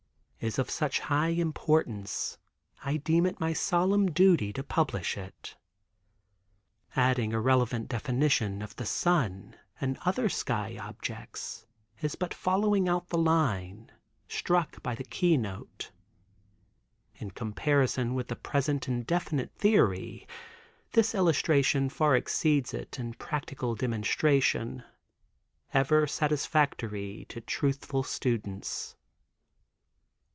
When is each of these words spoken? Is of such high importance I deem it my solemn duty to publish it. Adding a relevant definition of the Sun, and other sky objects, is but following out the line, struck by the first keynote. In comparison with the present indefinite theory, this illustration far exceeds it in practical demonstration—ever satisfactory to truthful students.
Is 0.43 0.57
of 0.57 0.71
such 0.71 1.01
high 1.01 1.27
importance 1.27 2.39
I 2.83 2.97
deem 2.97 3.27
it 3.27 3.39
my 3.39 3.53
solemn 3.53 4.09
duty 4.09 4.51
to 4.53 4.63
publish 4.63 5.15
it. 5.15 5.55
Adding 6.95 7.31
a 7.31 7.39
relevant 7.39 7.87
definition 7.89 8.63
of 8.63 8.75
the 8.77 8.85
Sun, 8.87 9.55
and 9.79 9.99
other 10.03 10.29
sky 10.29 10.79
objects, 10.81 11.67
is 12.01 12.15
but 12.15 12.33
following 12.33 12.89
out 12.89 13.09
the 13.09 13.19
line, 13.19 13.91
struck 14.27 14.81
by 14.81 14.95
the 14.95 15.03
first 15.03 15.11
keynote. 15.11 15.91
In 17.17 17.29
comparison 17.29 18.15
with 18.15 18.27
the 18.27 18.35
present 18.35 18.87
indefinite 18.87 19.51
theory, 19.53 20.27
this 20.93 21.13
illustration 21.13 21.87
far 21.87 22.15
exceeds 22.15 22.73
it 22.73 22.97
in 22.97 23.13
practical 23.13 23.75
demonstration—ever 23.75 26.07
satisfactory 26.07 27.27
to 27.29 27.41
truthful 27.41 28.01
students. 28.01 28.95